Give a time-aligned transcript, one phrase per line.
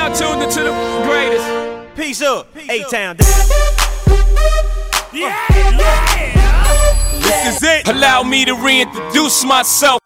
[0.00, 0.72] now tuned into the
[1.04, 1.94] greatest.
[1.94, 3.16] Peace up, A Town.
[5.12, 6.30] Yeah, yeah.
[7.20, 7.88] This is it.
[7.88, 9.99] Allow me to reintroduce myself.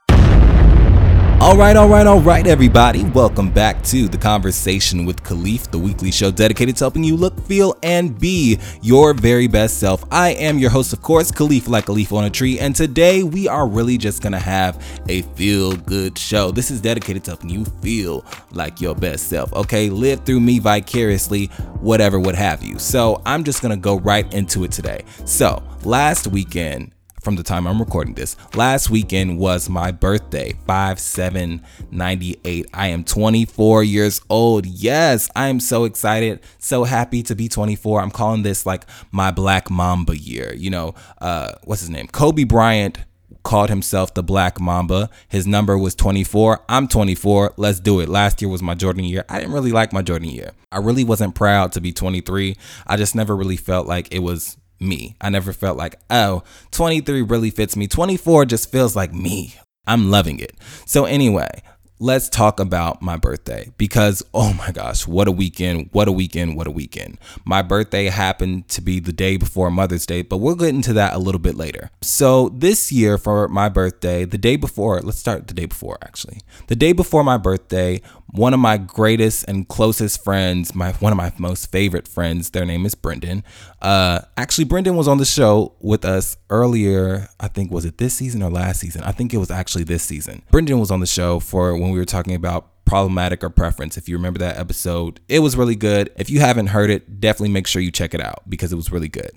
[1.45, 3.04] All right, all right, all right, everybody.
[3.04, 7.38] Welcome back to The Conversation with Khalif, the weekly show dedicated to helping you look,
[7.45, 10.06] feel, and be your very best self.
[10.10, 13.24] I am your host, of course, Khalif, like a leaf on a tree, and today
[13.24, 16.50] we are really just gonna have a feel good show.
[16.50, 19.91] This is dedicated to helping you feel like your best self, okay?
[19.91, 22.78] Live through me vicariously, whatever, what have you.
[22.78, 25.05] So I'm just gonna go right into it today.
[25.27, 26.94] So, last weekend,
[27.24, 28.37] from the time I'm recording this.
[28.55, 32.66] Last weekend was my birthday, 5798.
[32.74, 34.66] I am 24 years old.
[34.66, 38.02] Yes, I am so excited, so happy to be 24.
[38.02, 40.52] I'm calling this like my Black Mamba year.
[40.55, 42.06] You know, uh, what's his name?
[42.09, 42.98] Kobe Bryant
[43.42, 45.11] called himself the Black Mamba.
[45.28, 46.64] His number was 24.
[46.69, 47.55] I'm 24.
[47.56, 48.08] Let's do it.
[48.08, 49.25] Last year was my Jordan year.
[49.28, 50.52] I didn't really like my Jordan year.
[50.72, 52.56] I really wasn't proud to be 23.
[52.86, 55.17] I just never really felt like it was me.
[55.20, 57.86] I never felt like, oh, 23 really fits me.
[57.86, 59.55] 24 just feels like me.
[59.86, 60.56] I'm loving it.
[60.86, 61.62] So, anyway,
[62.00, 66.56] let's talk about my birthday because oh my gosh, what a weekend, what a weekend,
[66.56, 67.19] what a weekend.
[67.45, 71.14] My birthday happened to be the day before Mother's Day, but we'll get into that
[71.14, 71.91] a little bit later.
[72.02, 76.41] So, this year for my birthday, the day before, let's start the day before actually.
[76.67, 81.17] The day before my birthday, one of my greatest and closest friends, my one of
[81.17, 83.45] my most favorite friends, their name is Brendan.
[83.84, 87.28] Uh, actually, Brendan was on the show with us earlier.
[87.38, 89.02] I think was it this season or last season?
[89.02, 90.42] I think it was actually this season.
[90.50, 93.98] Brendan was on the show for when we were talking about problematic or preference.
[93.98, 96.10] If you remember that episode, it was really good.
[96.16, 98.90] If you haven't heard it, definitely make sure you check it out because it was
[98.90, 99.32] really good.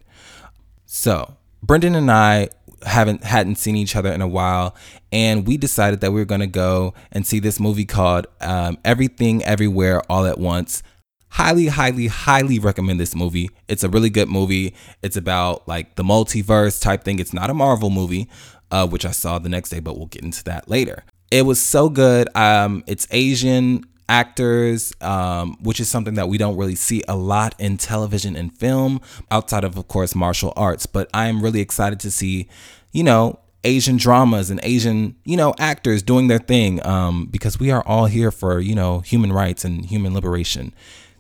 [0.86, 2.48] So, Brendan and I
[2.86, 4.76] haven't hadn't seen each other in a while
[5.12, 8.78] and we decided that we were going to go and see this movie called um,
[8.86, 10.84] everything everywhere all at once
[11.30, 16.04] highly highly highly recommend this movie it's a really good movie it's about like the
[16.04, 18.30] multiverse type thing it's not a marvel movie
[18.72, 21.62] uh, which i saw the next day but we'll get into that later it was
[21.62, 27.04] so good um, it's asian actors, um, which is something that we don't really see
[27.08, 29.02] a lot in television and film,
[29.32, 30.86] outside of, of course, martial arts.
[30.86, 32.48] But I am really excited to see,
[32.92, 37.72] you know, Asian dramas and Asian, you know, actors doing their thing um, because we
[37.72, 40.74] are all here for, you know, human rights and human liberation.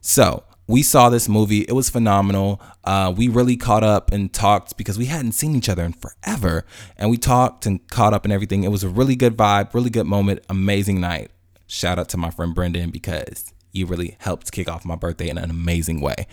[0.07, 1.61] So, we saw this movie.
[1.61, 2.61] It was phenomenal.
[2.83, 6.65] Uh, we really caught up and talked because we hadn't seen each other in forever.
[6.97, 8.65] And we talked and caught up and everything.
[8.65, 11.31] It was a really good vibe, really good moment, amazing night
[11.67, 15.37] shout out to my friend Brendan because you really helped kick off my birthday in
[15.37, 16.27] an amazing way.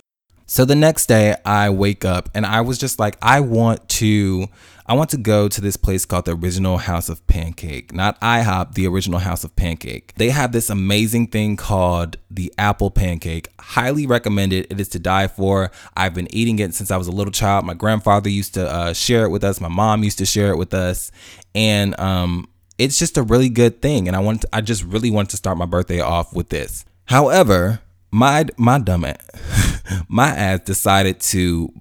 [0.47, 4.47] So the next day I wake up and I was just like I want to
[4.87, 7.91] I want to go to this place called the Original House of Pancake.
[7.91, 10.13] Not IHOP, the Original House of Pancake.
[10.17, 13.47] They have this amazing thing called the apple pancake.
[13.59, 14.67] Highly recommended.
[14.69, 15.71] It is to die for.
[15.97, 17.65] I've been eating it since I was a little child.
[17.65, 19.59] My grandfather used to uh, share it with us.
[19.59, 21.11] My mom used to share it with us.
[21.55, 22.47] And um
[22.77, 25.37] it's just a really good thing and I want to, I just really want to
[25.37, 26.85] start my birthday off with this.
[27.05, 27.79] However,
[28.11, 31.71] my my dumb ass, my ass decided to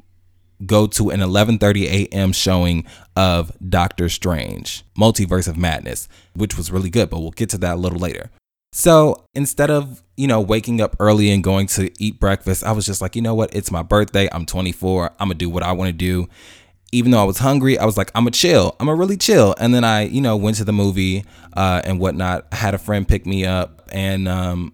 [0.66, 2.32] go to an 11:30 a.m.
[2.32, 2.84] showing
[3.16, 7.74] of Doctor Strange, Multiverse of Madness, which was really good, but we'll get to that
[7.74, 8.30] a little later.
[8.72, 12.84] So, instead of, you know, waking up early and going to eat breakfast, I was
[12.84, 13.54] just like, you know what?
[13.54, 14.28] It's my birthday.
[14.32, 15.12] I'm 24.
[15.20, 16.28] I'm going to do what I want to do
[16.94, 18.76] even though I was hungry, I was like, I'm a chill.
[18.78, 19.54] I'm a really chill.
[19.58, 22.46] And then I, you know, went to the movie uh, and whatnot.
[22.52, 24.72] I had a friend pick me up, and um,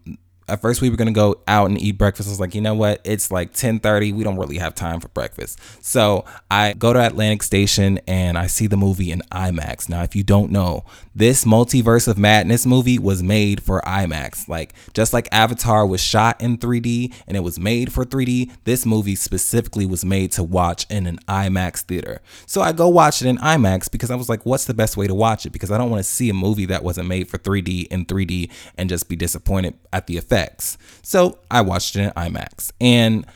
[0.51, 2.29] at first we were gonna go out and eat breakfast.
[2.29, 3.01] I was like, you know what?
[3.05, 4.13] It's like 10:30.
[4.13, 5.59] We don't really have time for breakfast.
[5.81, 9.89] So I go to Atlantic Station and I see the movie in IMAX.
[9.89, 10.85] Now, if you don't know,
[11.15, 14.49] this multiverse of madness movie was made for IMAX.
[14.49, 18.85] Like just like Avatar was shot in 3D and it was made for 3D, this
[18.85, 22.21] movie specifically was made to watch in an IMAX theater.
[22.47, 25.07] So I go watch it in IMAX because I was like, what's the best way
[25.07, 25.51] to watch it?
[25.51, 28.51] Because I don't want to see a movie that wasn't made for 3D in 3D
[28.77, 30.79] and just be disappointed at the effect effects.
[31.03, 33.27] So I watched it in IMAX and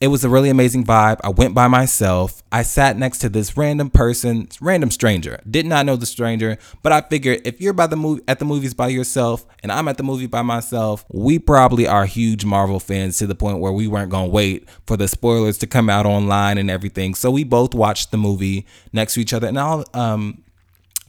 [0.00, 1.20] it was a really amazing vibe.
[1.22, 2.42] I went by myself.
[2.50, 5.40] I sat next to this random person, random stranger.
[5.48, 8.44] Did not know the stranger, but I figured if you're by the movie at the
[8.44, 12.80] movies by yourself and I'm at the movie by myself, we probably are huge Marvel
[12.80, 15.88] fans to the point where we weren't going to wait for the spoilers to come
[15.88, 17.14] out online and everything.
[17.14, 20.43] So we both watched the movie next to each other and I'll um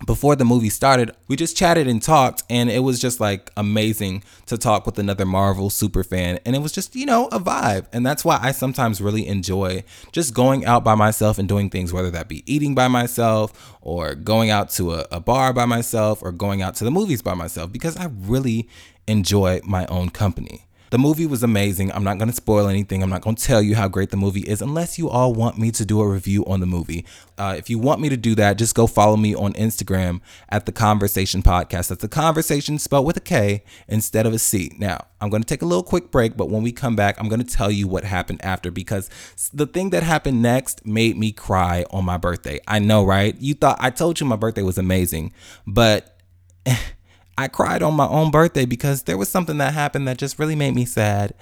[0.06, 4.24] before the movie started, we just chatted and talked, and it was just like amazing
[4.46, 6.38] to talk with another Marvel super fan.
[6.46, 7.88] And it was just, you know, a vibe.
[7.94, 11.94] And that's why I sometimes really enjoy just going out by myself and doing things,
[11.94, 16.22] whether that be eating by myself or going out to a, a bar by myself
[16.22, 18.68] or going out to the movies by myself, because I really
[19.08, 20.65] enjoy my own company.
[20.92, 21.92] The movie was amazing.
[21.92, 23.02] I'm not going to spoil anything.
[23.02, 25.58] I'm not going to tell you how great the movie is unless you all want
[25.58, 27.06] me to do a review on the movie.
[27.38, 30.66] Uh, if you want me to do that, just go follow me on Instagram at
[30.66, 31.90] the Conversation Podcast.
[31.90, 34.72] That's the conversation spelled with a K instead of a C.
[34.78, 37.30] Now, I'm going to take a little quick break, but when we come back, I'm
[37.30, 39.10] going to tell you what happened after because
[39.54, 42.60] the thing that happened next made me cry on my birthday.
[42.68, 43.36] I know, right?
[43.40, 45.34] You thought I told you my birthday was amazing,
[45.66, 46.20] but
[47.38, 50.56] I cried on my own birthday because there was something that happened that just really
[50.56, 51.34] made me sad.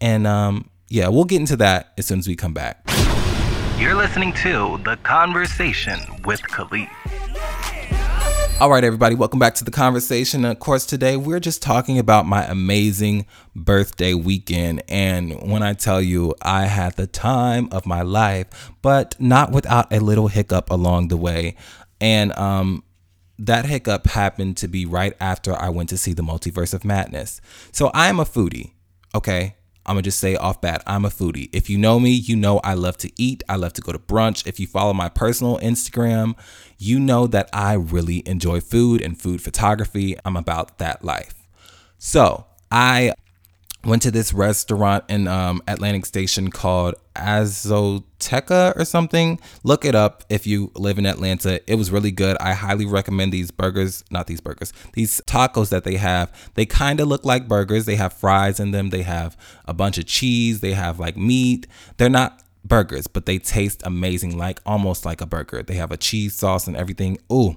[0.00, 2.82] And um, yeah, we'll get into that as soon as we come back.
[3.76, 6.88] You're listening to The Conversation with Khalif.
[8.60, 10.44] All right, everybody, welcome back to the conversation.
[10.44, 14.82] Of course, today we're just talking about my amazing birthday weekend.
[14.88, 19.92] And when I tell you I had the time of my life, but not without
[19.92, 21.56] a little hiccup along the way.
[22.00, 22.84] And um,
[23.38, 27.40] that hiccup happened to be right after I went to see the Multiverse of Madness.
[27.72, 28.72] So I am a foodie,
[29.14, 29.56] okay?
[29.84, 31.50] I'm gonna just say off bat, I'm a foodie.
[31.52, 33.42] If you know me, you know I love to eat.
[33.48, 34.46] I love to go to brunch.
[34.46, 36.36] If you follow my personal Instagram,
[36.78, 40.16] you know that I really enjoy food and food photography.
[40.24, 41.48] I'm about that life.
[41.98, 43.14] So I
[43.84, 49.40] went to this restaurant in um, Atlantic Station called Azoteca or something.
[49.64, 51.60] Look it up if you live in Atlanta.
[51.70, 52.36] It was really good.
[52.40, 56.32] I highly recommend these burgers, not these burgers, these tacos that they have.
[56.54, 57.84] They kind of look like burgers.
[57.84, 61.66] They have fries in them, they have a bunch of cheese, they have like meat.
[61.96, 65.62] They're not burgers, but they taste amazing, like almost like a burger.
[65.62, 67.18] They have a cheese sauce and everything.
[67.32, 67.56] Ooh,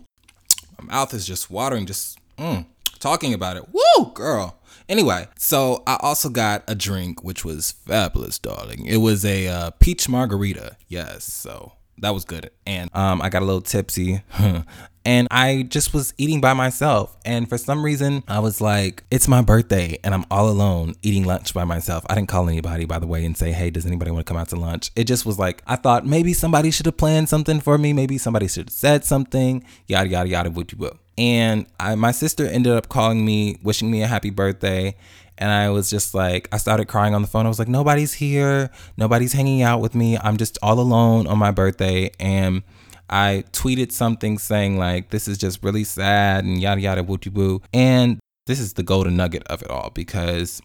[0.79, 2.65] my mouth is just watering just mm,
[2.99, 3.65] talking about it.
[3.71, 4.59] Woo, girl.
[4.87, 8.85] Anyway, so I also got a drink, which was fabulous, darling.
[8.85, 10.77] It was a uh, peach margarita.
[10.87, 12.51] Yes, so that was good.
[12.67, 14.21] And um, I got a little tipsy.
[15.05, 17.15] and I just was eating by myself.
[17.25, 21.23] And for some reason, I was like, it's my birthday and I'm all alone eating
[21.23, 22.05] lunch by myself.
[22.09, 24.39] I didn't call anybody, by the way, and say, hey, does anybody want to come
[24.39, 24.91] out to lunch?
[24.95, 27.93] It just was like, I thought maybe somebody should have planned something for me.
[27.93, 30.99] Maybe somebody should have said something, yada, yada, yada, would you will.
[31.17, 34.95] And I, my sister ended up calling me, wishing me a happy birthday.
[35.37, 37.45] And I was just like, I started crying on the phone.
[37.45, 38.69] I was like, nobody's here.
[38.97, 40.17] Nobody's hanging out with me.
[40.17, 42.11] I'm just all alone on my birthday.
[42.19, 42.63] And
[43.09, 47.61] I tweeted something saying, like, this is just really sad and yada, yada, woo boo.
[47.73, 50.61] And this is the golden nugget of it all because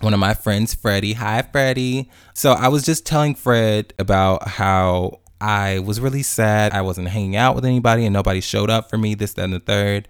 [0.00, 2.10] one of my friends, Freddie, hi, Freddie.
[2.34, 6.72] So I was just telling Fred about how I was really sad.
[6.72, 9.52] I wasn't hanging out with anybody and nobody showed up for me, this, that, and
[9.52, 10.08] the third.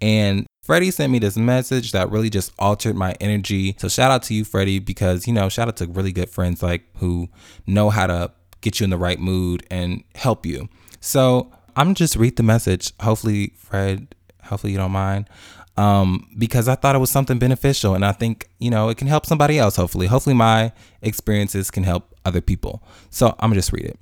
[0.00, 3.76] And Freddie sent me this message that really just altered my energy.
[3.78, 6.62] So shout out to you, Freddie, because, you know, shout out to really good friends
[6.62, 7.28] like who
[7.66, 10.68] know how to get you in the right mood and help you.
[11.00, 12.92] So I'm just read the message.
[13.00, 15.28] Hopefully, Fred, hopefully you don't mind.
[15.76, 19.06] Um, because I thought it was something beneficial and I think, you know, it can
[19.08, 20.08] help somebody else, hopefully.
[20.08, 22.82] Hopefully my experiences can help other people.
[23.08, 23.98] So I'm gonna just read it.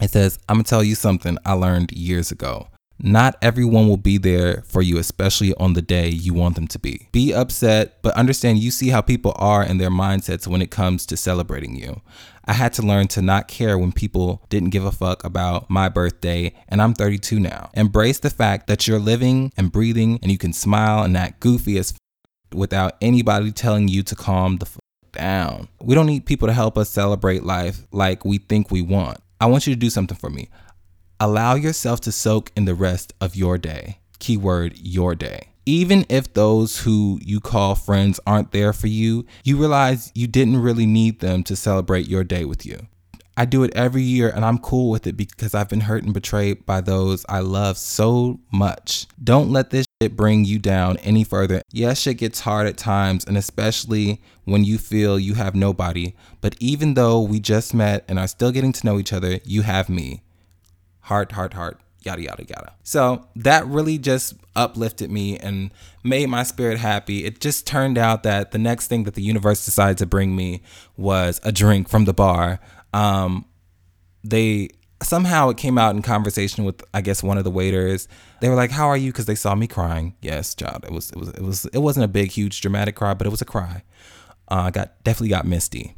[0.00, 2.68] It says, I'm going to tell you something I learned years ago.
[2.98, 6.78] Not everyone will be there for you, especially on the day you want them to
[6.78, 7.08] be.
[7.12, 11.04] Be upset, but understand you see how people are and their mindsets when it comes
[11.06, 12.00] to celebrating you.
[12.44, 15.88] I had to learn to not care when people didn't give a fuck about my
[15.88, 17.70] birthday, and I'm 32 now.
[17.74, 21.78] Embrace the fact that you're living and breathing and you can smile and act goofy
[21.78, 21.98] as f-
[22.56, 24.68] without anybody telling you to calm the
[25.12, 25.68] down.
[25.80, 29.18] We don't need people to help us celebrate life like we think we want.
[29.40, 30.48] I want you to do something for me.
[31.20, 33.98] Allow yourself to soak in the rest of your day.
[34.18, 35.48] Keyword your day.
[35.66, 40.60] Even if those who you call friends aren't there for you, you realize you didn't
[40.60, 42.86] really need them to celebrate your day with you.
[43.36, 46.14] I do it every year and I'm cool with it because I've been hurt and
[46.14, 49.06] betrayed by those I love so much.
[49.22, 51.62] Don't let this shit bring you down any further.
[51.72, 56.14] Yes, shit gets hard at times and especially when you feel you have nobody.
[56.40, 59.62] But even though we just met and are still getting to know each other, you
[59.62, 60.22] have me.
[61.00, 61.80] Heart, heart, heart.
[62.02, 62.74] Yada, yada, yada.
[62.82, 65.72] So that really just uplifted me and
[66.04, 67.24] made my spirit happy.
[67.24, 70.60] It just turned out that the next thing that the universe decided to bring me
[70.98, 72.60] was a drink from the bar
[72.94, 73.44] um,
[74.22, 74.70] they
[75.02, 78.08] somehow it came out in conversation with I guess one of the waiters.
[78.40, 80.14] They were like, "How are you?" Because they saw me crying.
[80.22, 80.84] Yes, child.
[80.84, 83.30] It was it was it was it wasn't a big, huge, dramatic cry, but it
[83.30, 83.82] was a cry.
[84.50, 85.96] Uh, I got definitely got misty.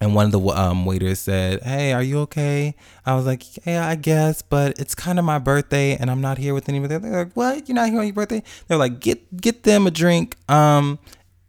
[0.00, 2.74] And one of the um, waiters said, "Hey, are you okay?"
[3.06, 6.38] I was like, "Yeah, I guess, but it's kind of my birthday, and I'm not
[6.38, 7.68] here with anybody." They're like, "What?
[7.68, 10.98] You're not here on your birthday?" They're like, "Get get them a drink." Um,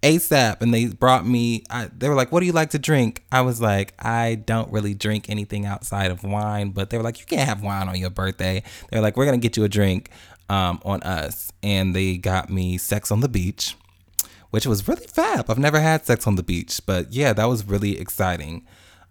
[0.06, 3.24] ASAP and they brought me I, they were like what do you like to drink
[3.32, 7.20] I was like I don't really drink anything outside of wine but they were like
[7.20, 10.10] you can't have wine on your birthday they're like we're gonna get you a drink
[10.48, 13.76] um, on us and they got me sex on the beach
[14.56, 15.50] which was really fab.
[15.50, 18.66] I've never had sex on the beach, but yeah, that was really exciting.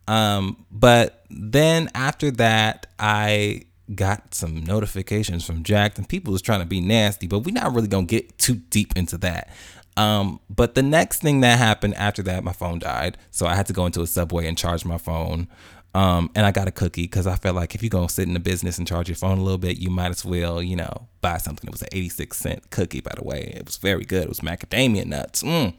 [0.08, 6.60] Um, but then after that, I got some notifications from Jack'd and people was trying
[6.60, 9.50] to be nasty, but we're not really gonna get too deep into that.
[9.96, 13.16] Um, but the next thing that happened after that, my phone died.
[13.30, 15.48] So I had to go into a subway and charge my phone.
[15.94, 18.34] Um, and I got a cookie because I felt like if you're gonna sit in
[18.34, 21.06] the business and charge your phone a little bit, you might as well, you know,
[21.20, 21.68] buy something.
[21.68, 23.52] It was an 86 cent cookie, by the way.
[23.56, 24.24] It was very good.
[24.24, 25.44] It was macadamia nuts.
[25.44, 25.74] Mm.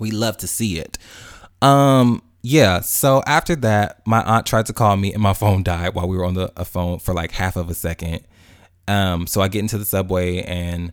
[0.00, 0.98] We love to see it.
[1.60, 2.80] Um, yeah.
[2.80, 6.16] So after that, my aunt tried to call me and my phone died while we
[6.16, 8.26] were on the phone for like half of a second.
[8.88, 10.92] Um, so I get into the subway and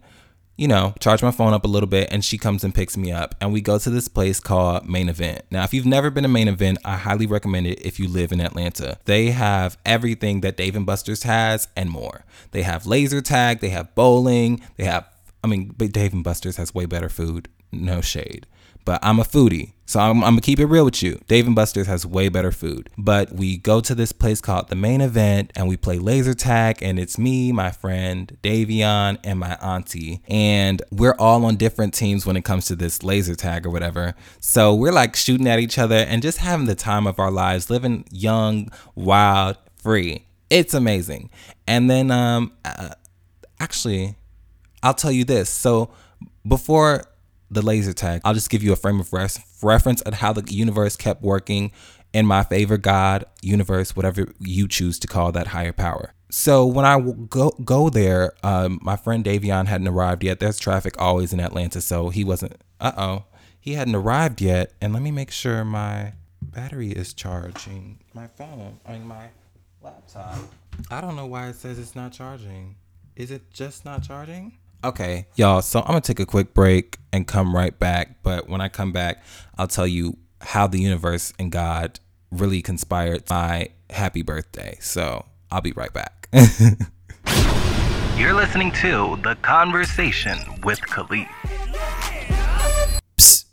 [0.59, 3.13] you know, charge my phone up a little bit, and she comes and picks me
[3.13, 3.33] up.
[3.39, 5.43] And we go to this place called Main Event.
[5.49, 8.33] Now, if you've never been to Main Event, I highly recommend it if you live
[8.33, 8.97] in Atlanta.
[9.05, 12.25] They have everything that Dave and Buster's has and more.
[12.51, 15.07] They have laser tag, they have bowling, they have,
[15.41, 17.47] I mean, but Dave and Buster's has way better food.
[17.71, 18.45] No shade.
[18.85, 21.19] But I'm a foodie, so I'm, I'm, gonna keep it real with you.
[21.27, 22.91] Dave and Buster's has way better food.
[22.95, 26.83] But we go to this place called the main event and we play laser tag,
[26.83, 30.21] and it's me, my friend Davion, and my auntie.
[30.27, 34.13] And we're all on different teams when it comes to this laser tag or whatever.
[34.39, 37.71] So we're like shooting at each other and just having the time of our lives,
[37.71, 40.27] living young, wild, free.
[40.51, 41.31] It's amazing.
[41.65, 42.89] And then, um, uh,
[43.59, 44.17] actually,
[44.83, 45.49] I'll tell you this.
[45.49, 45.89] So
[46.47, 47.05] before
[47.51, 48.21] the laser tag.
[48.23, 51.71] I'll just give you a frame of res- reference at how the universe kept working
[52.13, 56.13] in my favor, God, universe, whatever you choose to call that higher power.
[56.31, 60.39] So when I go go there, um, my friend Davion hadn't arrived yet.
[60.39, 62.61] There's traffic always in Atlanta, so he wasn't.
[62.79, 63.23] Uh oh,
[63.59, 64.73] he hadn't arrived yet.
[64.79, 67.99] And let me make sure my battery is charging.
[68.13, 69.29] My phone, I mean my
[69.81, 70.37] laptop.
[70.91, 72.75] I don't know why it says it's not charging.
[73.15, 74.57] Is it just not charging?
[74.83, 75.61] Okay, y'all.
[75.61, 78.23] So I'm gonna take a quick break and come right back.
[78.23, 79.21] But when I come back,
[79.57, 81.99] I'll tell you how the universe and God
[82.31, 84.77] really conspired my happy birthday.
[84.79, 86.29] So I'll be right back.
[88.17, 91.27] You're listening to The Conversation with Khalif.
[93.17, 93.45] Psst.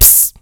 [0.00, 0.34] Psst.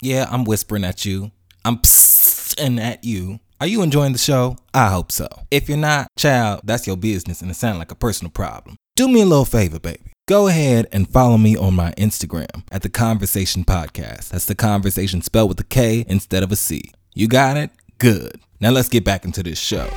[0.00, 1.32] Yeah, I'm whispering at you.
[1.64, 3.40] I'm psst at you.
[3.60, 4.56] Are you enjoying the show?
[4.72, 5.26] I hope so.
[5.50, 8.76] If you're not, child, that's your business and it sounds like a personal problem.
[8.94, 10.12] Do me a little favor, baby.
[10.28, 14.28] Go ahead and follow me on my Instagram at The Conversation Podcast.
[14.28, 16.92] That's The Conversation spelled with a K instead of a C.
[17.16, 17.72] You got it?
[17.98, 18.40] Good.
[18.60, 19.90] Now let's get back into this show.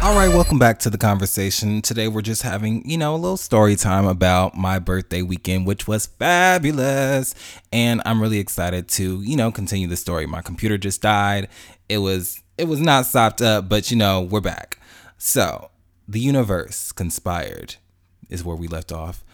[0.00, 1.82] All right, welcome back to the conversation.
[1.82, 5.88] Today we're just having, you know, a little story time about my birthday weekend, which
[5.88, 7.34] was fabulous.
[7.72, 10.26] And I'm really excited to, you know, continue the story.
[10.26, 11.48] My computer just died.
[11.88, 14.78] It was it was not stopped up, but you know, we're back.
[15.16, 15.70] So,
[16.06, 17.76] the universe conspired,
[18.28, 19.24] is where we left off,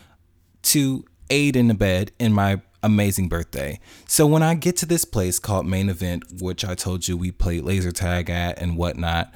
[0.63, 3.81] to aid in the bed in my amazing birthday.
[4.07, 7.33] So, when I get to this place called Main Event, which I told you we
[7.33, 9.33] played laser tag at and whatnot,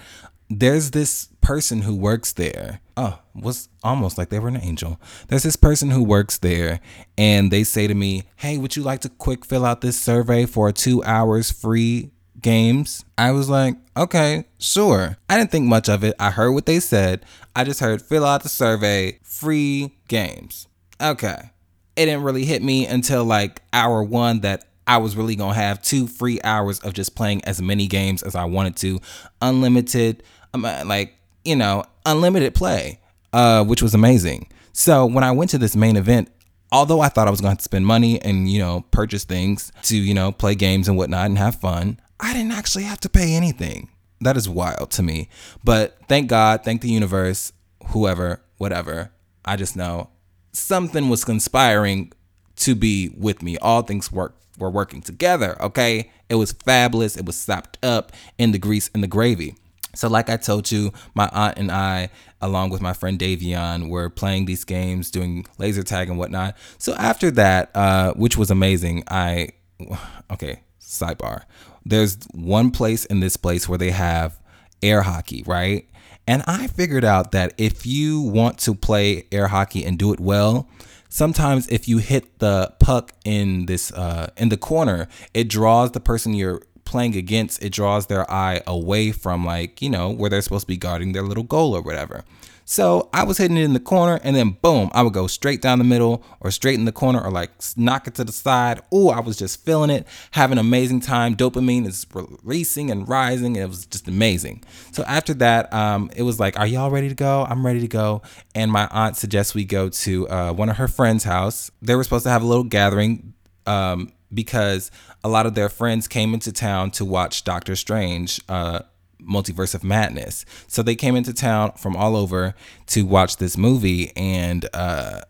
[0.51, 2.81] there's this person who works there.
[2.97, 5.01] Oh, was almost like they were an angel.
[5.29, 6.81] There's this person who works there,
[7.17, 10.45] and they say to me, Hey, would you like to quick fill out this survey
[10.45, 13.05] for two hours free games.
[13.17, 15.17] I was like, okay, sure.
[15.29, 16.15] I didn't think much of it.
[16.19, 17.25] I heard what they said.
[17.57, 20.69] I just heard fill out the survey, free games.
[21.01, 21.51] Okay.
[21.97, 25.83] It didn't really hit me until like hour one that I was really gonna have
[25.83, 29.01] two free hours of just playing as many games as I wanted to,
[29.43, 30.23] unlimited,
[30.55, 31.15] um, uh, like
[31.45, 33.01] you know, unlimited play,
[33.33, 34.49] uh, which was amazing.
[34.73, 36.31] So when I went to this main event,
[36.73, 39.97] although I thought I was going to spend money and you know purchase things to
[39.97, 43.35] you know play games and whatnot and have fun, I didn't actually have to pay
[43.35, 43.91] anything.
[44.21, 45.29] That is wild to me.
[45.63, 47.53] But thank God, thank the universe,
[47.89, 49.13] whoever, whatever.
[49.45, 50.11] I just know
[50.53, 52.13] something was conspiring
[52.57, 53.57] to be with me.
[53.59, 56.11] All things work were working together, okay?
[56.29, 57.17] It was fabulous.
[57.17, 59.55] It was sopped up in the grease and the gravy.
[59.95, 62.11] So, like I told you, my aunt and I,
[62.41, 66.57] along with my friend Davion, were playing these games, doing laser tag and whatnot.
[66.79, 69.51] So after that, uh, which was amazing, I
[70.31, 71.45] okay, sidebar
[71.89, 74.39] there's one place in this place where they have
[74.83, 75.89] air hockey, right?
[76.27, 80.21] And I figured out that if you want to play air hockey and do it
[80.21, 80.69] well,
[81.09, 86.01] sometimes if you hit the puck in this uh, in the corner, it draws the
[86.01, 90.43] person you're playing against, it draws their eye away from like, you know, where they're
[90.43, 92.25] supposed to be guarding their little goal or whatever.
[92.71, 95.63] So I was hitting it in the corner and then boom, I would go straight
[95.63, 98.83] down the middle or straight in the corner or like knock it to the side.
[98.93, 101.35] Oh, I was just feeling it, having an amazing time.
[101.35, 103.57] Dopamine is releasing and rising.
[103.57, 104.65] It was just amazing.
[104.93, 107.47] So after that, um, it was like, are y'all ready to go?
[107.49, 108.21] I'm ready to go.
[108.55, 111.71] And my aunt suggests we go to uh, one of her friends' house.
[111.81, 113.33] They were supposed to have a little gathering
[113.67, 114.91] um, because
[115.25, 118.43] a lot of their friends came into town to watch Doctor Strange.
[118.47, 118.81] Uh,
[119.23, 120.45] Multiverse of Madness.
[120.67, 122.55] So they came into town from all over
[122.89, 125.23] to watch this movie, and uh,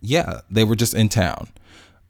[0.00, 1.48] yeah, they were just in town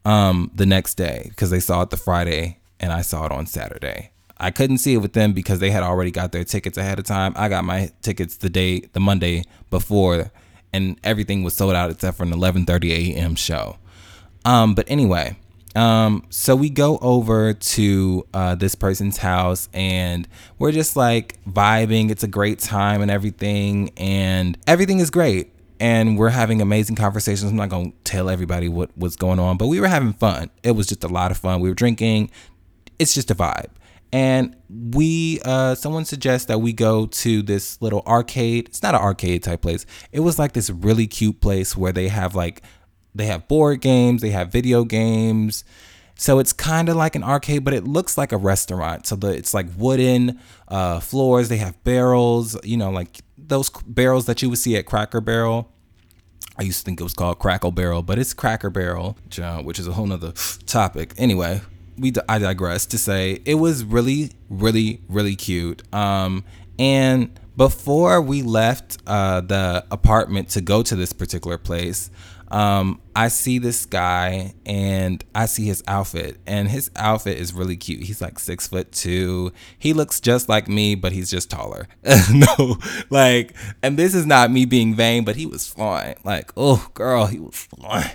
[0.05, 3.45] um, the next day because they saw it the Friday and I saw it on
[3.45, 4.11] Saturday.
[4.37, 7.05] I couldn't see it with them because they had already got their tickets ahead of
[7.05, 7.33] time.
[7.37, 10.31] I got my tickets the day, the Monday before,
[10.73, 13.35] and everything was sold out except for an 11:30 a.m.
[13.35, 13.77] show.
[14.43, 15.37] Um, but anyway,
[15.75, 20.27] um, so we go over to uh, this person's house and
[20.59, 22.11] we're just like vibing.
[22.11, 25.51] It's a great time and everything, and everything is great.
[25.79, 27.49] And we're having amazing conversations.
[27.51, 30.49] I'm not gonna tell everybody what was going on, but we were having fun.
[30.61, 31.59] It was just a lot of fun.
[31.59, 32.29] We were drinking.
[32.99, 33.69] It's just a vibe.
[34.13, 38.67] And we, uh, someone suggests that we go to this little arcade.
[38.69, 39.87] It's not an arcade type place.
[40.11, 42.61] It was like this really cute place where they have like
[43.15, 45.63] they have board games, they have video games.
[46.15, 49.07] So it's kind of like an arcade, but it looks like a restaurant.
[49.07, 51.49] So the it's like wooden uh, floors.
[51.49, 55.69] They have barrels, you know, like those barrels that you would see at Cracker Barrel.
[56.57, 59.17] I used to think it was called Crackle Barrel, but it's Cracker Barrel,
[59.63, 60.33] which is a whole nother
[60.67, 61.13] topic.
[61.17, 61.61] Anyway,
[61.97, 65.81] we I digress to say it was really, really, really cute.
[65.93, 66.43] Um,
[66.77, 72.09] and before we left uh, the apartment to go to this particular place,
[72.53, 77.75] um, I see this guy and I see his outfit, and his outfit is really
[77.75, 78.03] cute.
[78.03, 79.51] He's like six foot two.
[79.79, 81.87] He looks just like me, but he's just taller.
[82.31, 82.77] no,
[83.09, 86.13] like, and this is not me being vain, but he was fine.
[86.23, 88.11] Like, oh, girl, he was fine.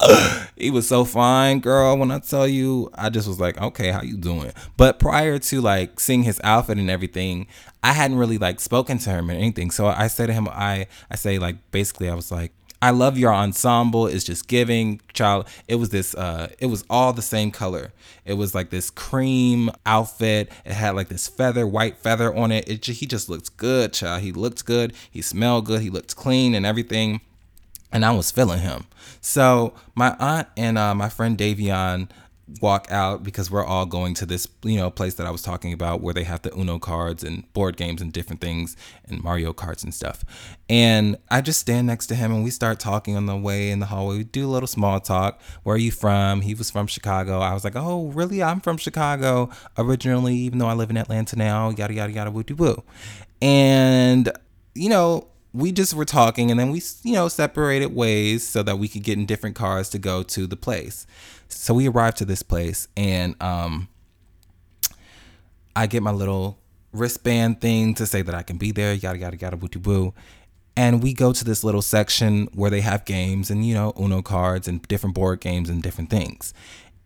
[0.56, 1.98] he was so fine, girl.
[1.98, 4.52] When I tell you, I just was like, okay, how you doing?
[4.78, 7.46] But prior to like seeing his outfit and everything,
[7.84, 9.70] I hadn't really like spoken to him or anything.
[9.70, 13.16] So I said to him, I I say like basically, I was like I love
[13.16, 14.06] your ensemble.
[14.06, 15.48] It's just giving child.
[15.66, 16.14] It was this.
[16.14, 17.92] Uh, it was all the same color.
[18.24, 20.50] It was like this cream outfit.
[20.64, 22.68] It had like this feather, white feather on it.
[22.68, 24.22] It he just looked good, child.
[24.22, 24.92] He looked good.
[25.10, 25.80] He smelled good.
[25.80, 27.20] He looked clean and everything.
[27.92, 28.86] And I was feeling him.
[29.20, 32.08] So my aunt and uh, my friend Davion
[32.60, 35.72] walk out because we're all going to this you know place that I was talking
[35.72, 39.52] about where they have the Uno cards and board games and different things and Mario
[39.52, 40.24] Kart and stuff.
[40.68, 43.80] And I just stand next to him and we start talking on the way in
[43.80, 44.18] the hallway.
[44.18, 45.40] We do a little small talk.
[45.64, 46.42] Where are you from?
[46.42, 47.40] He was from Chicago.
[47.40, 48.42] I was like, oh really?
[48.42, 51.70] I'm from Chicago originally, even though I live in Atlanta now.
[51.70, 52.82] Yada yada yada woo woo.
[53.42, 54.30] And
[54.74, 58.78] you know we just were talking and then we you know separated ways so that
[58.78, 61.06] we could get in different cars to go to the place.
[61.48, 63.88] So we arrived to this place and um
[65.74, 66.58] i get my little
[66.92, 70.14] wristband thing to say that i can be there yada yada yada boo boo
[70.76, 74.22] and we go to this little section where they have games and you know uno
[74.22, 76.52] cards and different board games and different things.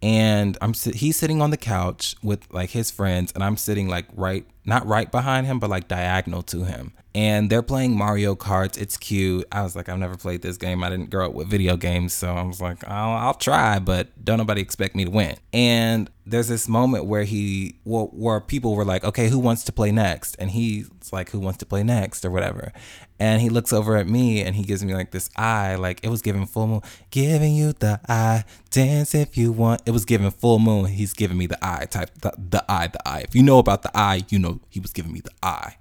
[0.02, 4.06] And i'm he's sitting on the couch with like his friends and i'm sitting like
[4.14, 8.80] right not right behind him but like diagonal to him and they're playing Mario Kart.
[8.80, 9.46] It's cute.
[9.50, 10.84] I was like, I've never played this game.
[10.84, 14.08] I didn't grow up with video games, so I was like, I'll, I'll try, but
[14.24, 15.36] don't nobody expect me to win.
[15.52, 19.72] And there's this moment where he, well, where people were like, okay, who wants to
[19.72, 20.36] play next?
[20.38, 22.72] And he's like, who wants to play next or whatever.
[23.18, 26.08] And he looks over at me and he gives me like this eye, like it
[26.08, 29.82] was giving full moon, giving you the eye, dance if you want.
[29.84, 30.86] It was giving full moon.
[30.86, 33.20] He's giving me the eye type, the, the eye, the eye.
[33.20, 35.76] If you know about the eye, you know he was giving me the eye.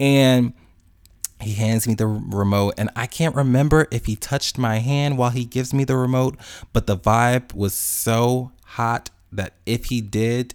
[0.00, 0.54] And
[1.40, 5.30] he hands me the remote, and I can't remember if he touched my hand while
[5.30, 6.36] he gives me the remote,
[6.72, 10.54] but the vibe was so hot that if he did,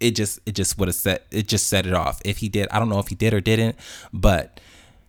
[0.00, 2.20] it just it just would have set it just set it off.
[2.24, 3.76] If he did, I don't know if he did or didn't,
[4.12, 4.58] but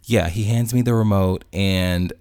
[0.04, 2.12] yeah, he hands me the remote and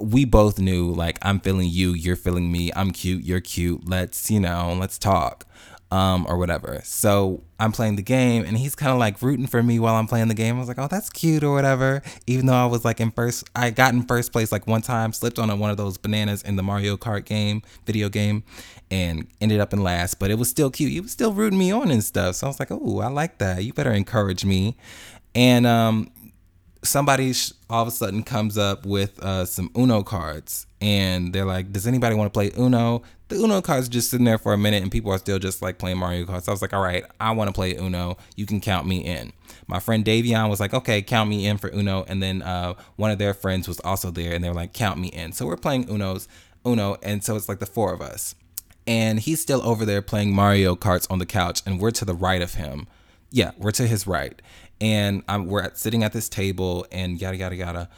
[0.00, 3.88] we both knew like I'm feeling you, you're feeling me, I'm cute, you're cute.
[3.88, 5.46] Let's, you know, let's talk
[5.90, 6.80] um, or whatever.
[6.84, 10.06] So I'm playing the game and he's kind of like rooting for me while I'm
[10.06, 10.56] playing the game.
[10.56, 12.02] I was like, oh, that's cute or whatever.
[12.26, 15.12] Even though I was like in first, I got in first place like one time,
[15.12, 18.44] slipped on one of those bananas in the Mario Kart game, video game,
[18.90, 20.18] and ended up in last.
[20.18, 20.92] But it was still cute.
[20.92, 22.36] He was still rooting me on and stuff.
[22.36, 23.64] So I was like, oh, I like that.
[23.64, 24.76] You better encourage me.
[25.34, 26.10] And um,
[26.82, 27.32] somebody
[27.68, 31.86] all of a sudden comes up with uh, some Uno cards and they're like, "Does
[31.86, 34.90] anybody want to play Uno?" The Uno cards just sitting there for a minute, and
[34.90, 36.42] people are still just like playing Mario Kart.
[36.42, 38.16] So I was like, "All right, I want to play Uno.
[38.36, 39.32] You can count me in."
[39.66, 43.10] My friend Davion was like, "Okay, count me in for Uno," and then uh, one
[43.10, 45.56] of their friends was also there, and they were like, "Count me in." So we're
[45.56, 46.28] playing Uno's
[46.66, 48.34] Uno, and so it's like the four of us,
[48.86, 52.14] and he's still over there playing Mario Karts on the couch, and we're to the
[52.14, 52.86] right of him.
[53.30, 54.40] Yeah, we're to his right,
[54.80, 57.88] and I'm, we're at, sitting at this table, and yada yada yada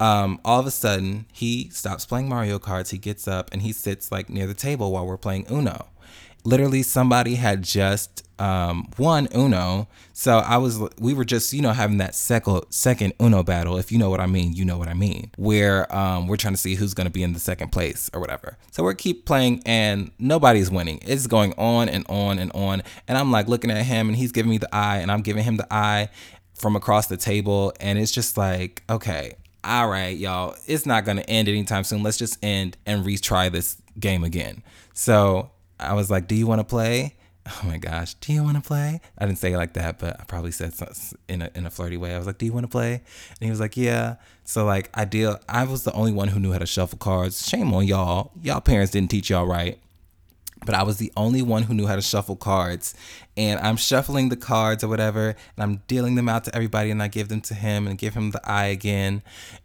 [0.00, 2.90] um, all of a sudden he stops playing Mario Karts.
[2.90, 5.88] He gets up and he sits like near the table while we're playing Uno.
[6.44, 11.72] Literally, somebody had just um, won Uno, so I was we were just you know
[11.72, 13.78] having that second second Uno battle.
[13.78, 15.32] If you know what I mean, you know what I mean.
[15.36, 18.20] Where um, we're trying to see who's going to be in the second place or
[18.20, 18.58] whatever.
[18.70, 21.00] So we keep playing and nobody's winning.
[21.02, 24.30] It's going on and on and on, and I'm like looking at him and he's
[24.30, 26.10] giving me the eye and I'm giving him the eye
[26.54, 29.34] from across the table, and it's just like okay,
[29.66, 32.02] all right, y'all, it's not going to end anytime soon.
[32.02, 34.62] Let's just end and retry this game again.
[34.94, 35.50] So
[35.80, 37.14] I was like, Do you want to play?
[37.48, 39.00] Oh my gosh, do you want to play?
[39.16, 40.74] I didn't say it like that, but I probably said
[41.28, 42.12] in a, in a flirty way.
[42.12, 42.94] I was like, Do you want to play?
[42.94, 44.16] And he was like, Yeah.
[44.42, 47.48] So, like, I deal, I was the only one who knew how to shuffle cards.
[47.48, 48.32] Shame on y'all.
[48.42, 49.78] Y'all parents didn't teach y'all right
[50.64, 52.94] but I was the only one who knew how to shuffle cards.
[53.36, 57.02] And I'm shuffling the cards or whatever, and I'm dealing them out to everybody, and
[57.02, 59.22] I give them to him and give him the eye again.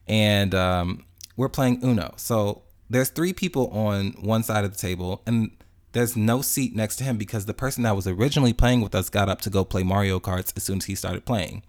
[0.08, 1.06] And um,
[1.38, 2.14] we're playing Uno.
[2.18, 5.52] So there's three people on one side of the table, and
[5.94, 9.10] there's no seat next to him because the person that was originally playing with us
[9.10, 11.64] got up to go play Mario Karts as soon as he started playing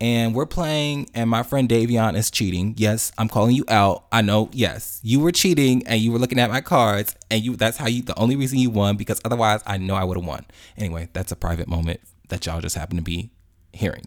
[0.00, 2.74] and we're playing and my friend Davion is cheating.
[2.76, 4.04] Yes, I'm calling you out.
[4.10, 4.98] I know, yes.
[5.02, 8.02] You were cheating and you were looking at my cards and you that's how you
[8.02, 10.46] the only reason you won because otherwise I know I would have won.
[10.76, 13.30] Anyway, that's a private moment that y'all just happen to be
[13.72, 14.06] hearing.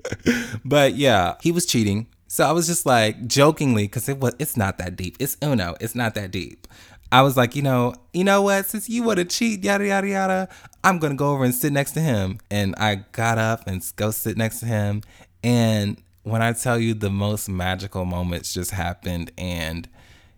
[0.64, 2.06] but yeah, he was cheating.
[2.26, 5.16] So I was just like jokingly cuz it was it's not that deep.
[5.18, 5.76] It's Uno.
[5.80, 6.66] It's not that deep.
[7.10, 8.66] I was like, you know, you know what?
[8.66, 10.48] Since you want to cheat, yada yada yada,
[10.84, 12.38] I'm gonna go over and sit next to him.
[12.50, 15.02] And I got up and go sit next to him.
[15.42, 19.88] And when I tell you the most magical moments just happened, and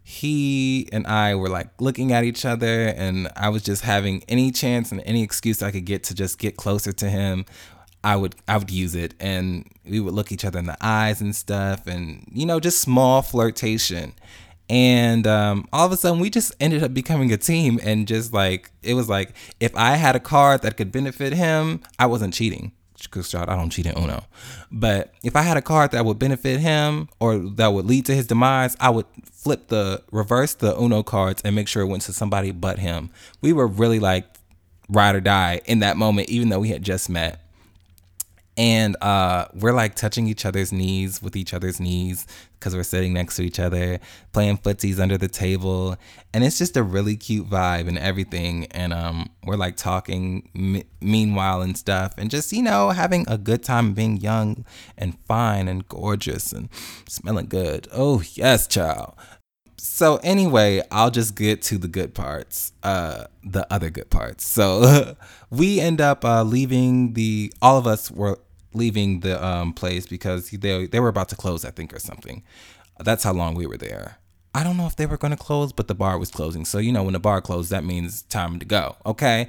[0.02, 4.52] he and I were like looking at each other, and I was just having any
[4.52, 7.46] chance and any excuse I could get to just get closer to him.
[8.02, 11.20] I would I would use it and we would look each other in the eyes
[11.20, 14.14] and stuff and you know just small flirtation
[14.70, 18.32] and um, all of a sudden we just ended up becoming a team and just
[18.32, 22.32] like it was like if i had a card that could benefit him i wasn't
[22.32, 22.72] cheating.
[23.02, 24.24] Because i don't cheat in uno.
[24.70, 28.14] But if i had a card that would benefit him or that would lead to
[28.14, 32.02] his demise i would flip the reverse the uno cards and make sure it went
[32.04, 33.10] to somebody but him.
[33.40, 34.26] We were really like
[34.88, 37.40] ride or die in that moment even though we had just met
[38.60, 43.14] and uh, we're like touching each other's knees with each other's knees because we're sitting
[43.14, 43.98] next to each other,
[44.34, 45.96] playing footsies under the table,
[46.34, 48.66] and it's just a really cute vibe and everything.
[48.66, 53.38] And um, we're like talking m- meanwhile and stuff, and just you know having a
[53.38, 54.66] good time being young
[54.98, 56.68] and fine and gorgeous and
[57.08, 57.88] smelling good.
[57.90, 59.14] Oh yes, child.
[59.78, 64.46] So anyway, I'll just get to the good parts, uh, the other good parts.
[64.46, 65.16] So
[65.50, 67.54] we end up uh, leaving the.
[67.62, 68.38] All of us were
[68.72, 72.42] leaving the um, place because they they were about to close, I think, or something.
[72.98, 74.18] That's how long we were there.
[74.54, 76.64] I don't know if they were going to close, but the bar was closing.
[76.64, 78.96] So you know, when the bar closed, that means time to go.
[79.06, 79.48] Okay,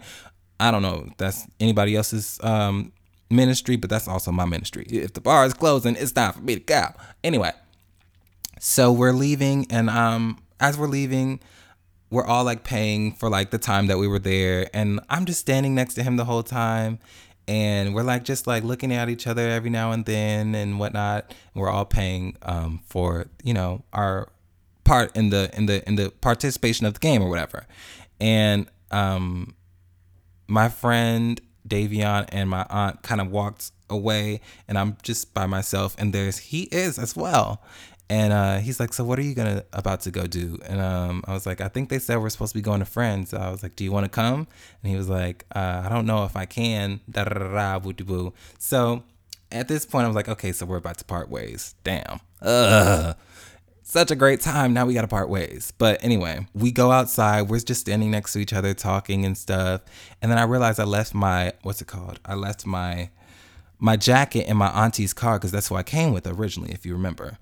[0.59, 1.09] I don't know.
[1.17, 2.93] That's anybody else's um,
[3.29, 4.85] ministry, but that's also my ministry.
[4.89, 6.85] If the bar is closing, it's time for me to go.
[7.23, 7.51] Anyway,
[8.59, 11.39] so we're leaving, and um, as we're leaving,
[12.11, 15.39] we're all like paying for like the time that we were there, and I'm just
[15.39, 16.99] standing next to him the whole time,
[17.51, 21.35] and we're like just like looking at each other every now and then and whatnot.
[21.53, 24.29] We're all paying um, for you know our
[24.85, 27.67] part in the in the in the participation of the game or whatever.
[28.21, 29.53] And um,
[30.47, 35.93] my friend Davion and my aunt kind of walked away, and I'm just by myself.
[35.99, 37.61] And there's he is as well,
[38.11, 41.23] and uh, he's like, "So what are you gonna about to go do?" And um,
[41.27, 43.37] I was like, "I think they said we're supposed to be going to Friends." So
[43.37, 44.47] I was like, "Do you want to come?"
[44.83, 46.99] And he was like, uh, "I don't know if I can."
[48.59, 49.03] So
[49.49, 52.19] at this point, I was like, "Okay, so we're about to part ways." Damn.
[52.41, 53.15] Ugh.
[53.81, 54.73] Such a great time.
[54.73, 55.71] Now we got to part ways.
[55.77, 57.43] But anyway, we go outside.
[57.43, 59.83] We're just standing next to each other, talking and stuff.
[60.21, 62.19] And then I realized I left my what's it called?
[62.25, 63.09] I left my
[63.79, 66.91] my jacket in my auntie's car because that's what I came with originally, if you
[66.91, 67.37] remember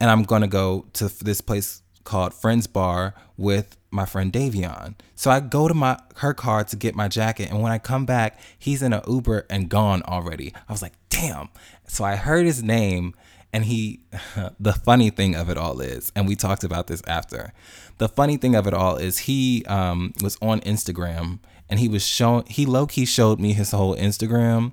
[0.00, 4.94] and I'm gonna go to this place called Friends Bar with my friend Davion.
[5.14, 8.06] So I go to my her car to get my jacket, and when I come
[8.06, 10.54] back, he's in an Uber and gone already.
[10.68, 11.48] I was like, damn.
[11.86, 13.14] So I heard his name,
[13.52, 14.00] And he,
[14.60, 17.52] the funny thing of it all is, and we talked about this after.
[17.96, 22.06] The funny thing of it all is he um, was on Instagram and he was
[22.06, 24.72] showing, he low key showed me his whole Instagram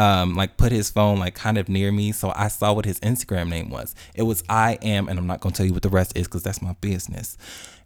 [0.00, 2.98] um, like put his phone like kind of near me, so I saw what his
[3.00, 3.94] Instagram name was.
[4.14, 6.42] It was I am, and I'm not gonna tell you what the rest is because
[6.42, 7.36] that's my business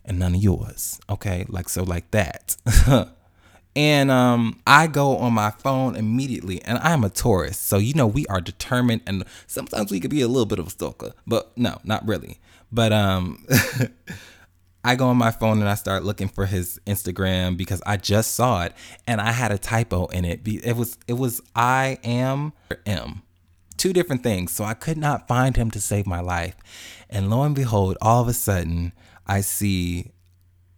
[0.04, 1.00] and none of yours.
[1.10, 2.56] Okay, like so, like that.
[3.76, 8.06] and um, I go on my phone immediately, and I'm a Taurus, so you know
[8.06, 11.50] we are determined, and sometimes we could be a little bit of a stalker, but
[11.58, 12.38] no, not really.
[12.70, 13.44] But um.
[14.84, 18.34] I go on my phone and I start looking for his Instagram because I just
[18.34, 18.74] saw it
[19.06, 20.40] and I had a typo in it.
[20.44, 22.52] It was it was I am
[22.84, 23.22] M.
[23.78, 24.52] Two different things.
[24.52, 26.54] So I could not find him to save my life.
[27.08, 28.92] And lo and behold, all of a sudden
[29.26, 30.12] I see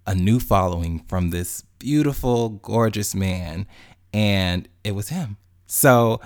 [0.06, 3.66] a new following from this beautiful, gorgeous man
[4.14, 5.36] and it was him.
[5.66, 6.20] So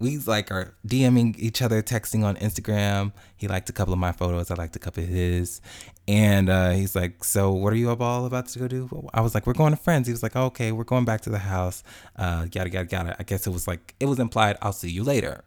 [0.00, 3.12] we like are DMing each other, texting on Instagram.
[3.36, 4.50] He liked a couple of my photos.
[4.50, 5.60] I liked a couple of his.
[6.06, 9.22] And uh, he's like, "So, what are you up all about to go do?" I
[9.22, 11.38] was like, "We're going to friends." He was like, "Okay, we're going back to the
[11.38, 11.82] house."
[12.16, 13.16] Uh, yada yada yada.
[13.18, 14.58] I guess it was like it was implied.
[14.60, 15.44] I'll see you later.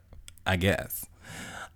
[0.48, 1.06] I guess.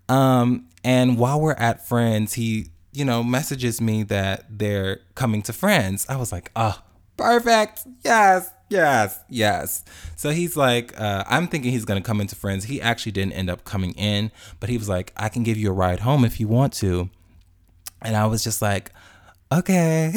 [0.10, 5.54] Um, and while we're at friends, he you know messages me that they're coming to
[5.54, 6.06] friends.
[6.10, 6.82] I was like, "Oh,
[7.18, 7.84] perfect.
[8.04, 12.66] Yes, yes, yes." So he's like, uh, I'm thinking he's gonna come into friends.
[12.66, 15.70] He actually didn't end up coming in, but he was like, "I can give you
[15.70, 17.10] a ride home if you want to."
[18.02, 18.92] And I was just like,
[19.52, 20.14] okay,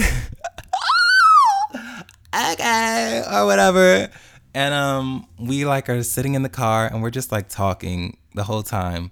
[2.52, 4.08] okay, or whatever.
[4.54, 8.44] And um, we like are sitting in the car and we're just like talking the
[8.44, 9.10] whole time.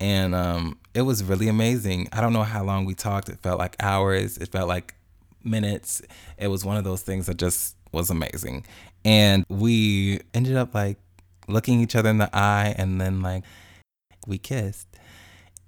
[0.00, 2.08] And um, it was really amazing.
[2.12, 3.28] I don't know how long we talked.
[3.28, 4.38] It felt like hours.
[4.38, 4.94] It felt like
[5.42, 6.02] minutes.
[6.38, 8.64] It was one of those things that just was amazing.
[9.04, 10.98] And we ended up like
[11.48, 13.42] looking each other in the eye and then like
[14.26, 14.87] we kissed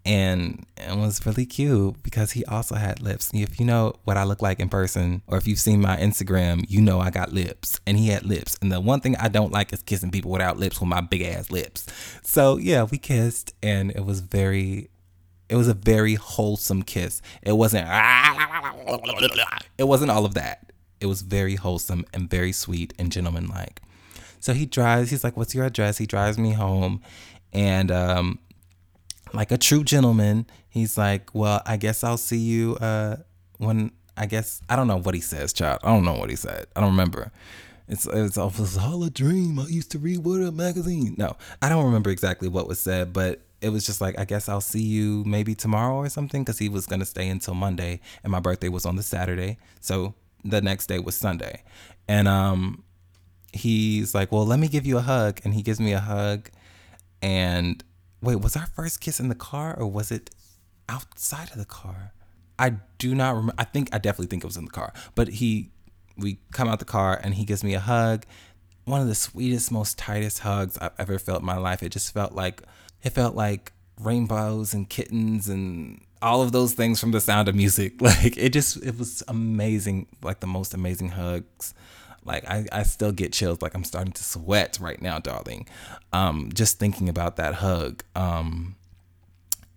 [0.04, 3.30] and it was really cute because he also had lips.
[3.34, 6.64] If you know what I look like in person, or if you've seen my Instagram,
[6.68, 8.56] you know I got lips, and he had lips.
[8.62, 11.22] And the one thing I don't like is kissing people without lips with my big
[11.22, 11.86] ass lips.
[12.22, 14.88] So yeah, we kissed, and it was very,
[15.48, 17.20] it was a very wholesome kiss.
[17.42, 17.86] It wasn't,
[19.78, 20.72] it wasn't all of that.
[21.00, 23.80] It was very wholesome and very sweet and gentlemanlike.
[24.38, 25.10] So he drives.
[25.10, 27.02] He's like, "What's your address?" He drives me home,
[27.52, 28.38] and um,
[29.32, 33.16] like a true gentleman, he's like, "Well, I guess I'll see you uh,
[33.58, 35.80] when I guess I don't know what he says, child.
[35.82, 36.66] I don't know what he said.
[36.76, 37.32] I don't remember.
[37.88, 39.58] It's it's, it's all a dream.
[39.58, 41.14] I used to read Word Up magazine.
[41.18, 44.48] No, I don't remember exactly what was said, but it was just like I guess
[44.48, 48.30] I'll see you maybe tomorrow or something because he was gonna stay until Monday, and
[48.30, 50.14] my birthday was on the Saturday, so
[50.44, 51.62] the next day was Sunday,
[52.08, 52.84] and um,
[53.52, 56.50] he's like, "Well, let me give you a hug," and he gives me a hug,
[57.22, 57.82] and
[58.22, 60.30] Wait, was our first kiss in the car or was it
[60.88, 62.12] outside of the car?
[62.59, 63.54] I do not remember.
[63.59, 64.92] I think I definitely think it was in the car.
[65.14, 65.70] But he,
[66.16, 68.26] we come out the car and he gives me a hug.
[68.85, 71.83] One of the sweetest, most tightest hugs I've ever felt in my life.
[71.83, 72.62] It just felt like
[73.02, 77.54] it felt like rainbows and kittens and all of those things from the sound of
[77.54, 77.94] music.
[78.02, 81.72] Like it just it was amazing, like the most amazing hugs
[82.24, 83.62] like I, I still get chills.
[83.62, 85.66] Like I'm starting to sweat right now, darling.
[86.12, 88.02] Um, just thinking about that hug.
[88.14, 88.76] Um,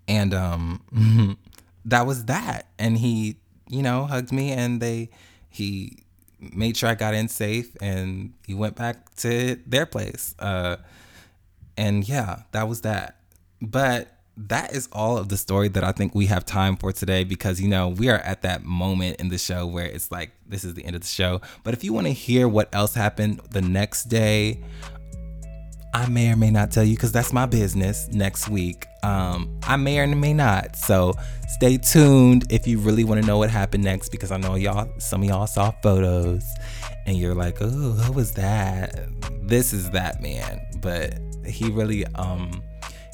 [0.07, 1.37] and um,
[1.85, 2.67] that was that.
[2.77, 3.37] And he,
[3.69, 5.09] you know, hugged me, and they,
[5.49, 5.99] he
[6.39, 10.35] made sure I got in safe, and he went back to their place.
[10.39, 10.77] Uh,
[11.77, 13.17] and yeah, that was that.
[13.61, 17.23] But that is all of the story that I think we have time for today
[17.23, 20.63] because you know we are at that moment in the show where it's like this
[20.63, 21.41] is the end of the show.
[21.63, 24.63] But if you want to hear what else happened the next day,
[25.93, 28.87] I may or may not tell you because that's my business next week.
[29.03, 30.75] Um, I may or may not.
[30.75, 31.13] So
[31.49, 34.89] stay tuned if you really want to know what happened next because I know y'all,
[34.97, 36.43] some of y'all saw photos
[37.05, 39.07] and you're like, oh, who was that?
[39.47, 40.65] This is that man.
[40.81, 42.63] But he really, um,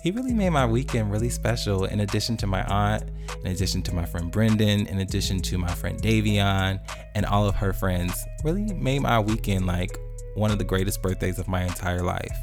[0.01, 1.85] he really made my weekend really special.
[1.85, 3.03] In addition to my aunt,
[3.43, 6.79] in addition to my friend Brendan, in addition to my friend Davion,
[7.15, 9.97] and all of her friends, really made my weekend like
[10.35, 12.35] one of the greatest birthdays of my entire life.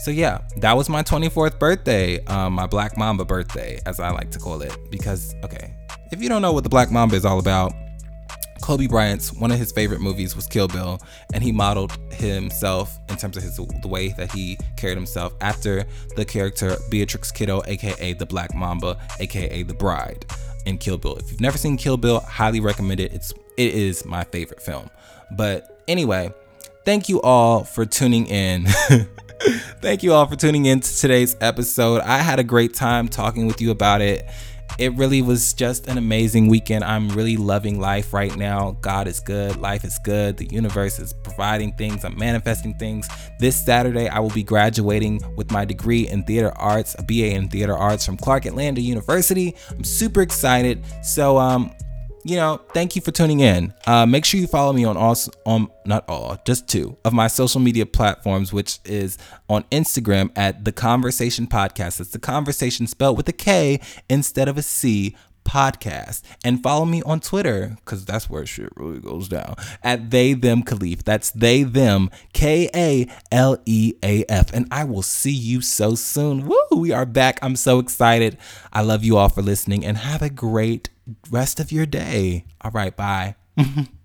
[0.00, 4.30] So yeah, that was my 24th birthday, um, my Black Mamba birthday, as I like
[4.32, 4.76] to call it.
[4.90, 5.74] Because okay,
[6.12, 7.72] if you don't know what the Black Mamba is all about,
[8.60, 11.00] Kobe Bryant's one of his favorite movies was Kill Bill,
[11.32, 15.84] and he modeled himself in terms of his the way that he carried himself after
[16.16, 20.24] the character Beatrix Kiddo, aka the Black Mamba, aka the Bride,
[20.66, 21.16] in Kill Bill.
[21.16, 23.12] If you've never seen Kill Bill, highly recommend it.
[23.12, 24.90] It's it is my favorite film.
[25.32, 26.32] But anyway,
[26.84, 28.66] thank you all for tuning in.
[29.80, 32.02] Thank you all for tuning in to today's episode.
[32.02, 34.26] I had a great time talking with you about it.
[34.80, 36.84] It really was just an amazing weekend.
[36.84, 38.78] I'm really loving life right now.
[38.80, 39.56] God is good.
[39.58, 40.38] Life is good.
[40.38, 42.02] The universe is providing things.
[42.02, 43.06] I'm manifesting things.
[43.38, 47.50] This Saturday, I will be graduating with my degree in theater arts, a BA in
[47.50, 49.54] theater arts from Clark Atlanta University.
[49.68, 50.82] I'm super excited.
[51.02, 51.74] So, um,
[52.24, 53.72] you know, thank you for tuning in.
[53.86, 57.26] Uh, make sure you follow me on all, on not all, just two of my
[57.26, 59.16] social media platforms, which is
[59.48, 62.00] on Instagram at the Conversation Podcast.
[62.00, 67.02] It's the Conversation spelled with a K instead of a C podcast and follow me
[67.02, 71.02] on Twitter because that's where shit really goes down at they them Khalif.
[71.02, 74.52] That's they them K A L E A F.
[74.52, 76.46] And I will see you so soon.
[76.46, 76.76] Woo!
[76.76, 77.38] We are back.
[77.42, 78.38] I'm so excited.
[78.72, 80.90] I love you all for listening and have a great
[81.30, 82.44] rest of your day.
[82.60, 83.36] All right, bye.